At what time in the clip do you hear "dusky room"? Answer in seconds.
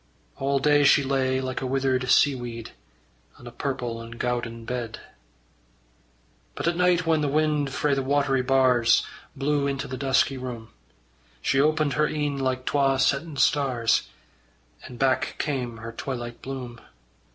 10.01-10.69